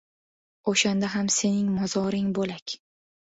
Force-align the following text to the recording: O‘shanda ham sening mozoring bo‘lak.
O‘shanda 0.71 1.09
ham 1.15 1.29
sening 1.35 1.69
mozoring 1.75 2.31
bo‘lak. 2.39 2.75